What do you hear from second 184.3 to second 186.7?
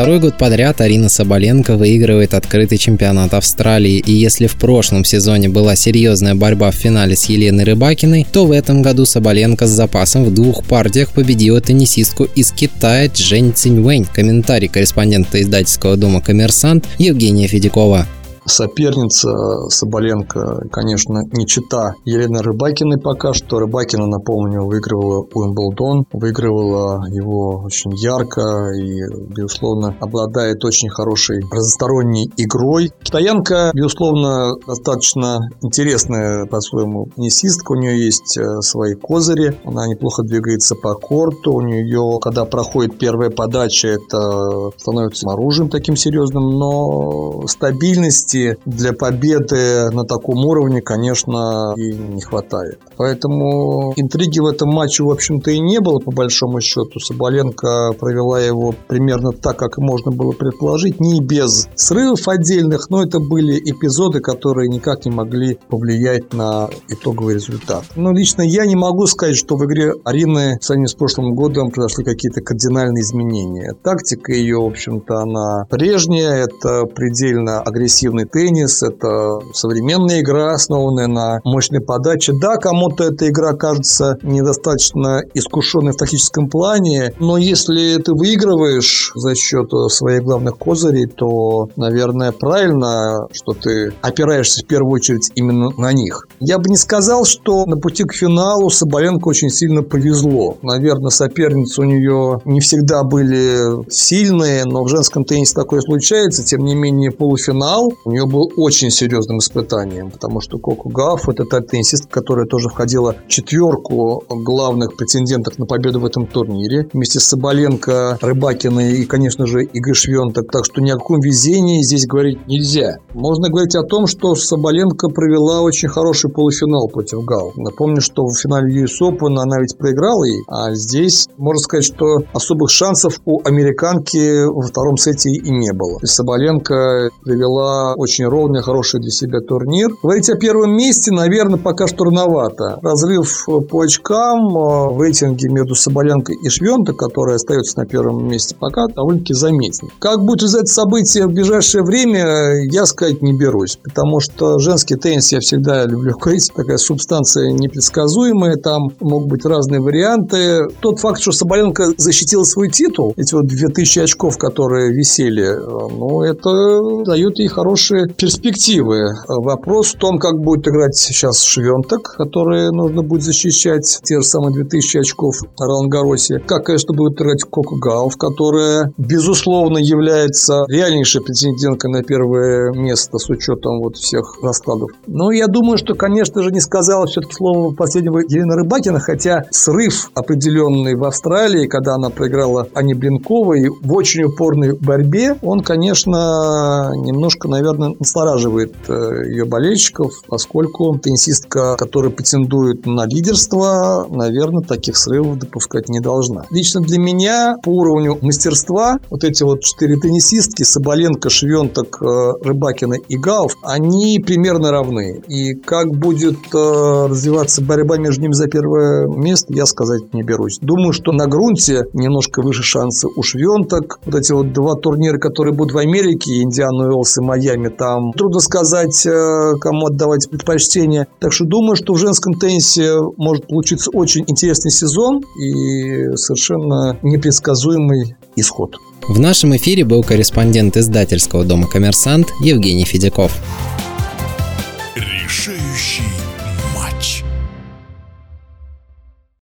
раскладов. Но я думаю, что, конечно же, не